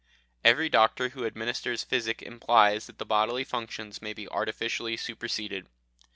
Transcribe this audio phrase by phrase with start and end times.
[0.43, 5.67] Every doctor who administers physic implies that the bodily functions may be artificially superseded.